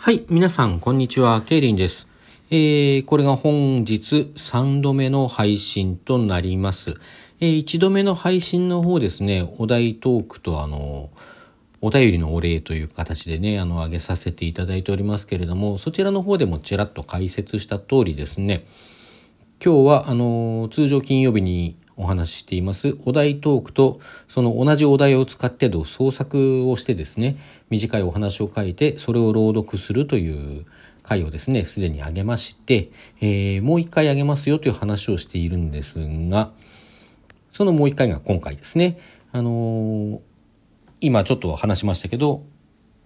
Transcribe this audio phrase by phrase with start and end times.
[0.00, 1.42] はい、皆さん、こんにちは。
[1.42, 2.06] ケイリンです。
[2.50, 6.94] えー、これが本日3度目の配信となります。
[7.40, 11.10] えー、1度目の配信の方ですね、お題トークとあの、
[11.80, 18.64] お便りのお礼という形でね、あの、上げさせていただいておりますけれども、そちらの方でもちらっと解説した通りですね、
[19.62, 27.36] 今日は、あの、通常金曜日にお話ししていますお題トークとその同じお題を使っての創作をしてですね
[27.68, 30.64] 短いお話を書いてそれを朗読するという
[31.02, 32.90] 回をですねすでにあげまして、
[33.20, 36.52] えー、もう一回あげますよという話をしているんですが
[37.52, 38.98] そのもう一回が今回ですね
[39.32, 40.20] あのー、
[41.00, 42.44] 今ちょっと話しましたけど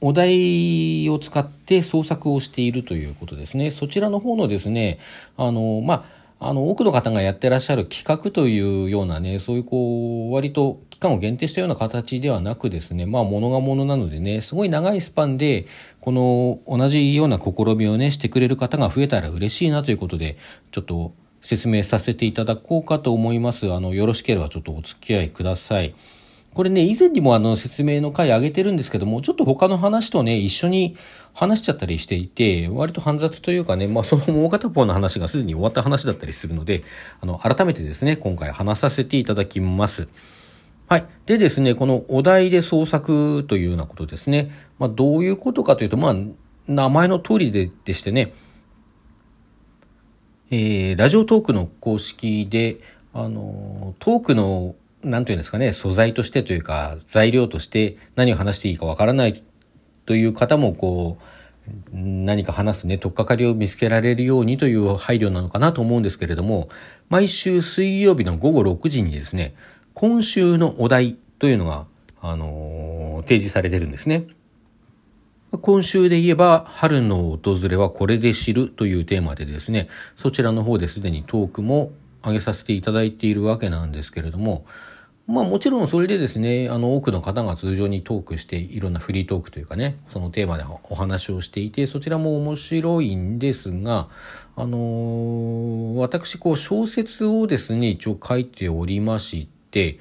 [0.00, 3.70] お題を使って創作をしているということですね。
[3.70, 4.98] そちらの方のですね、
[5.38, 15.66] あの、まあ、あの、多くの方がやってらっしゃる企画というようなね、そういうこう、割と期間を限定したような形ではなくですね、まあ、ものがものなのでね、すごい長いスパンで、
[16.00, 20.36] この同じような試みをね、してくれる方が増えたら嬉しいなということで、
[20.70, 23.72] ちょっと説明させていただこうかと思います。
[23.72, 25.94] あの、よろしければちょっとお付き合いください。
[26.54, 30.96] これね、以前にもあの説明の回上げてるんですけども、ちょっと他の話とね、一緒に
[31.32, 36.84] 話しちゃったりしていて、割と煩雑というかね、まあそのもう片方の話がすでに終わった話だったりするので、
[37.20, 40.08] あの、改めてですね、今回話させていただきます。
[40.86, 41.06] はい。
[41.26, 44.50] でですね、このお題で創作というようなことですね。
[44.78, 46.14] まあどういうことかというと、まあ、
[46.68, 48.32] 名前の通りででしてね、
[50.50, 52.78] えー、ラジオトークの公式で、
[53.12, 59.42] あの、トークのなんていうんですかね、素材としてというか、材料として何を話していいかわからない
[60.06, 61.24] という方も、こう、
[61.92, 66.68] 何か話すね、とっかかりを見つけられるようにという配慮なのかなと思うんですけれども、
[67.08, 69.54] 毎週水曜日の午後6時にですね、
[69.94, 71.86] 今週のお題というのが、
[72.20, 74.26] あのー、提示されてるんですね。
[75.52, 81.92] 今週で言えば、春の訪れはこれで知るというテーマでですね、そちらの方ですでにトークも
[82.24, 84.64] 上げさせていただいているわけなんですけれども、
[85.26, 94.08] まあもちろんそれでですね、あの多くの方が通常にトークしていろんなフリートークというかね、そのテーマでお話をしていて、そちらも面白いんですが、
[94.54, 99.98] あのー、私こう小説をですね、一応書いておりまして、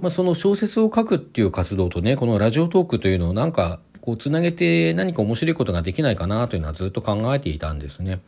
[0.00, 8.22] まあその小説を書くっていう活動とね、このラジオトークというのをなんかこうつなげて何か面白いことができないかなというのはずっと考えていたんですね。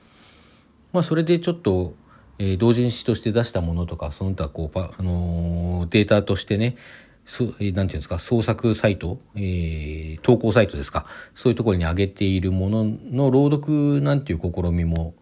[0.93, 1.95] まあそれでちょっと
[2.39, 6.77] えー、同人誌として出したものとか、その他こう、あのー、データとしてね、
[7.25, 15.15] そなんていうんですか、創作サイト、えー、投稿サイトですか、そういうところに上げているものの朗読なんていう試みも、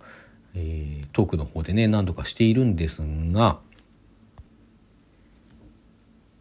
[0.55, 3.03] えー、トークの方でね、何度かしているんです
[3.33, 3.61] が、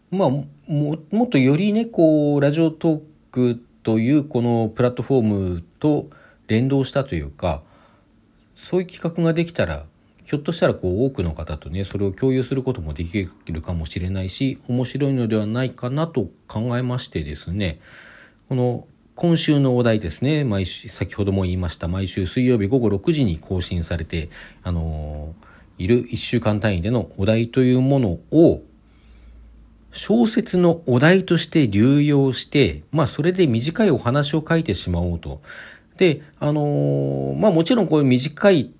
[0.10, 3.02] まあ、も、もっとよりね、こう、ラジオトー
[3.32, 6.10] クというこのプラットフォームと
[6.48, 7.62] 連動したというか、
[8.56, 9.86] そういう企画ができたら
[10.24, 17.80] ひょっとしたらこう多くの方とねそれを共有することもできるかもしれないし面白いのではないかなと考えましてですね
[18.50, 24.30] この今週のお題ですね毎週先ほども言いました毎週水曜日午後6時に更新されて
[24.64, 25.34] あの
[25.78, 28.62] いる1週間単位でのお題というものを
[29.92, 35.42] 小説のお題として流用して、まあそれで短いお話を書いてしまおうと。
[35.98, 38.72] で、あのー、まあもちろんこういう短い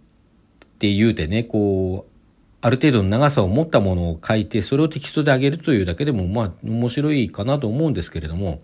[0.82, 2.12] って言うてね、こう、
[2.62, 8.62] ある程度の長さを持ったものを書いて、それをテキストで上げるというだけでも、まあ、面白いかなと思うんですけれども、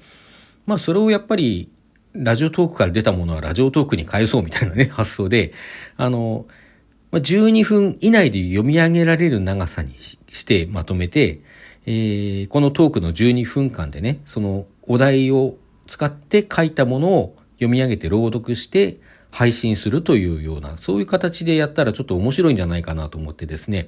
[0.66, 1.69] まあ、それをやっぱり、
[2.13, 5.53] ラジオトークから出たものはラジオトークに返そうみたいなね、 発想で、
[5.95, 6.47] あの、
[7.11, 11.41] まあ、12分以内で読み上げられる長さにしてまとめて、
[11.85, 18.97] えー、このトークの12分間でね、そのお題を使って書いたものを読み上げて朗読して、
[19.38, 23.88] 配信するというような、そういう形でやったらちょっと面白いんじゃないかなと思ってですね、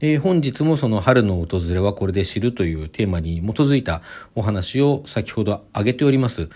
[0.00, 4.00] えー、本日もその春の訪れはこれで知るというテーマに基づいた
[4.34, 6.48] お話を先ほど挙げております。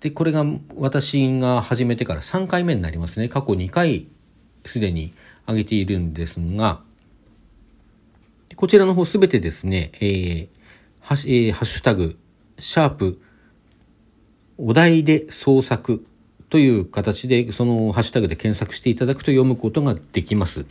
[0.00, 0.44] で、これが
[0.74, 3.28] 私が始めてから3回目になりますね。
[3.28, 4.08] 過去2回
[4.64, 5.14] すでに
[5.44, 6.80] 挙げているんですが、
[8.56, 10.48] こちらの方すべてですね、えー、
[11.02, 12.18] ハッシュタグ、
[12.58, 13.20] シャープ、
[14.58, 16.04] お題で創作
[16.48, 20.66] という形で、そのハッシュタグで検索していただくと読むことができます。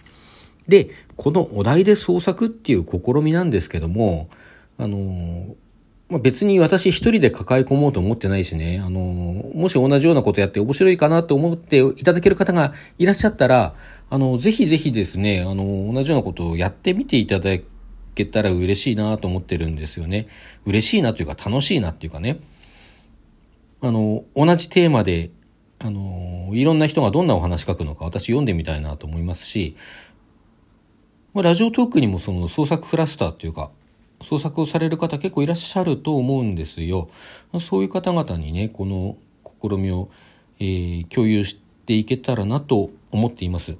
[0.68, 4.30] で、このお題で創作っていう試みなんですけども、
[4.77, 5.56] あの、
[6.10, 13.75] まあ、別に私一人で抱え込もうと思ってないしね、あの、もし同じようなことやって面白いかなと思っていただける方がいらっしゃったら、
[14.10, 17.57] あの、ぜひぜひですね、あの、同じようなことをやってみていただ
[18.13, 20.28] けたら嬉しいなと思ってるんですよね。
[20.66, 22.39] 嬉しいなというか楽しいなっていうかね。
[23.81, 25.31] あの、同じテーマで、
[25.80, 29.75] あの、いろんな人がどんなお話書くのか私読んでみたいなと思いますし、
[31.33, 33.72] まあ、ラジオトークにもその創作クラスターっていうか、
[34.22, 37.10] 創作をされる方結構いらっしゃると思うんですよ。
[37.60, 39.18] そういう方々にね、この
[39.62, 40.10] 試みを、
[40.60, 43.75] えー、共有していけたらなと思っています。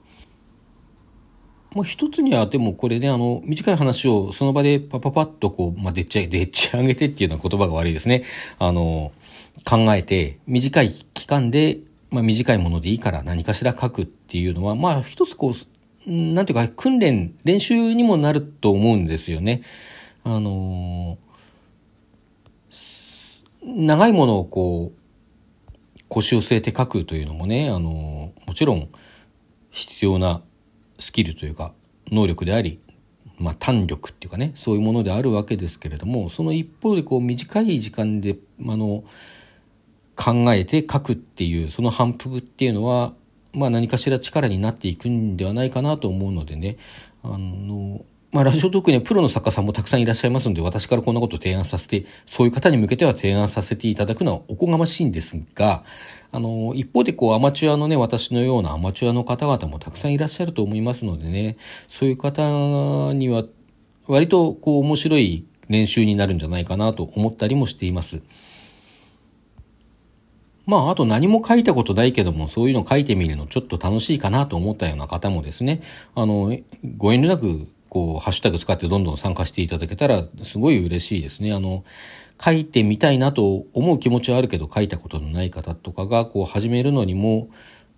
[1.76, 8.24] まあ、一つにはでもこれねあの短い話をその場でパパパッとこう、まあ、でっちゃでっち上げてっていうのは言葉が悪いですね
[8.60, 9.12] あの
[9.66, 10.90] 考えて短い
[11.26, 11.80] 期間で、
[12.12, 15.54] まあ、短いものでいいから何かしら書くっていうのはまあ一つこ
[16.06, 19.64] うなんていうか訓練練習にもなると思うんですよね。
[20.24, 21.18] あの
[23.64, 28.88] 長いものをこう腰を据えて書くというのもねあのもちろん
[29.72, 30.44] 必要な
[31.00, 31.74] スキルというか
[32.12, 32.80] 能力であり、
[33.40, 39.04] まあ、胆力っていうかねそういうものであるわけですけれどもその一方でこう短い時間であの
[40.16, 43.14] 考えて書くっていうその反復っていうのは、
[43.54, 46.78] まあ、何かしら力になっていくんではないかなと思うのでね
[47.24, 55.86] あのまあ、ラジオトークにプロの作家さんもたくさんいらっしゃいますので、私からこんなことを提案させて、そういう方に向けては提案させていただくのはおこがましいんですが、
[56.34, 61.56] あの、一方でこうアマチュアのね、私のようなアマチュアの方々もたくさんいらっしゃると思いますのでね、
[61.88, 63.46] そういう方には
[64.06, 68.20] 割とこう面白い練習になるんじゃないかなと思ったりもしています。
[70.66, 75.82] まあ、あと何も書いたことないけども、そういうの書いてみるのちょっと楽しいかなと思ったような方もですね、
[76.16, 76.58] あの、
[76.98, 81.54] ご遠慮なくこう、ハッシュタグ使ってどんどん参加していただけたら、すごい嬉しいですね。
[81.54, 81.86] あの、
[82.44, 87.48] 書いてみたいなと思う気持ちはあるけど、書いたことのない方とかが、こう、始めるのにも、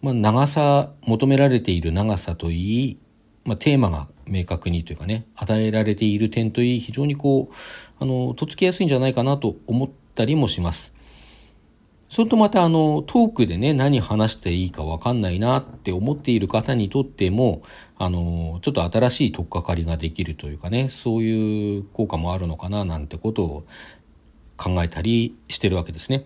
[0.04, 2.98] まあ、長さ、求められている長さといい、
[3.44, 7.56] まあ、テーマが明確にというかね、与えられている点といい、非常にこう、
[8.00, 10.94] あの、とっつきやすいんじゃないかなと思ったりもします。
[12.10, 17.62] それとまたあのトークでね何話していいか分かんないなって思っている方にとっても
[17.98, 23.66] あのちょっと新しい取っかかりができるというかねそういう効果もあるのかななんてことを
[24.56, 26.26] 考えたりしてるわけですね。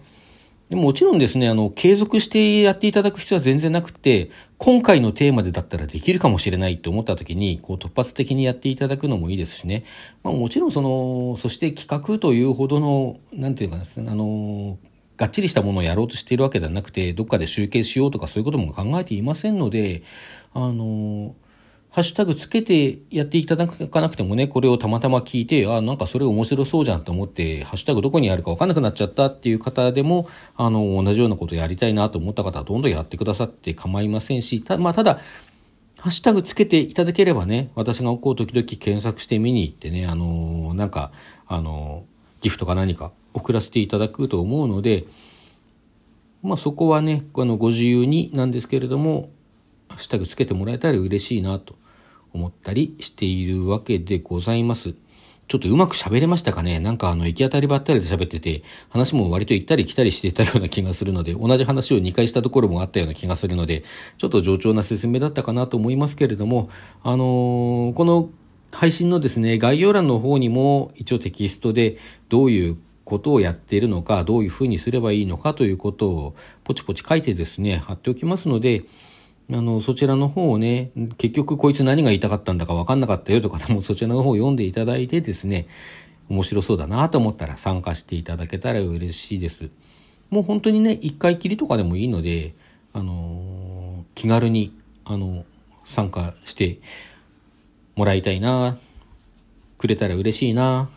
[0.71, 9.83] でももちろんですね、あの、継続してやっていただく必要は全然なくて、今回のテーマでだったらできるかもしれないって思った時に、こう突発的にやっていただくのもいいですしね。
[10.23, 14.77] まあもちろんその、そして企画というほどの、なんていうかですね、あの、
[15.21, 20.01] がっちりしたものをやろうとしているわけではなくて、どっかで集計しようとかそういうことも考えていませんので、
[20.55, 21.35] あの、
[21.91, 35.19] ハッシュタグつけてやっていただかなくてもね、これをたまたま聞いて、あ、なんかそれ面白そうじゃんと思って、ハッシュタグどこにあるかわかんなくなっちゃったっていう方でも、あの、同じようなことやりたいなと思った方はどんどんやってくださって構いませんし、た、まあ、ただ、
[35.99, 41.11] ハッシュタグつけていただければね、私がこう時々検索して見に行ってね、あのなんか、
[41.45, 42.05] あの
[42.41, 45.05] ギフトか何か送らせていただくと思うので、
[46.43, 49.29] まあそこはね、あのご自由になんですけれども、
[49.89, 51.75] ハッシュタグつけてもらえたら嬉しいなと
[52.33, 54.95] 思ったりしているわけでございます。
[55.47, 56.79] ちょっとうまく喋れましたかね？
[56.79, 63.83] なんかあの行き当たりばったりで喋ってて、話も割と行ったり来たりしてたような気がするので、同じ話を2回したところもあったような気がするので、
[64.17, 66.69] ちょっと冗長な説明だったかなと思いますけれども、
[67.03, 68.29] あのー、この
[68.71, 71.97] 配信のですね、概要欄の方にも一応テキストで
[72.29, 72.77] どういう
[73.11, 78.83] ことをやっているのか、どういうふうにすればいいのかということをポチポチ書いてですね、貼っておきますので、
[79.51, 85.67] あの、そちらの方をね、結局こいつ何が言いたかったんだか分かんなかったよとかで もそちらの方を読んでいただいてですね、
[86.29, 89.69] 面白そうだなと思ったら参加していただけたら嬉しいです。
[90.29, 92.53] もう本当にね、一回きりとかでもいいので、
[92.93, 95.43] あの気軽に、あの
[95.83, 96.79] 参加して
[97.97, 98.77] もらいたいな、
[99.77, 100.89] くれたら嬉しいな、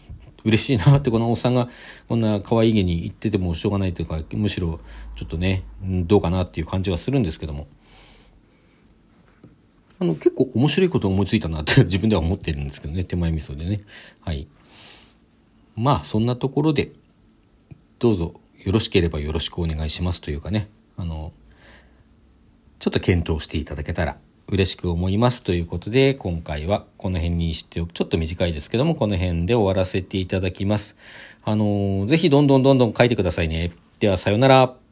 [0.44, 1.68] 嬉しいなってこのおっさんが
[2.08, 4.78] こんな可愛いげに言っててもしょうがないというかむしろ
[5.16, 7.66] ちょっとねどうかなっていう感じはするんですけども。
[10.00, 13.78] あの結構面白いこと思いついたなって 自分では思ってるんですけどね手前味噌でね。
[14.20, 14.46] はい。
[15.76, 16.92] まあそんなところで
[17.98, 18.34] どうぞ
[18.64, 20.68] よろしければよろしくお願いしますというかね。
[20.96, 21.32] あの
[22.80, 27.92] ちょっと検討していただけたら嬉しく思いますということで、今回はこの辺にしておく。
[27.92, 30.96] ちょっと短いですけども、この辺で終わらせていただきます。
[31.44, 33.72] あのー、ぜひどんどんどんどん書いてくださいね。
[34.00, 34.83] では、さようなら。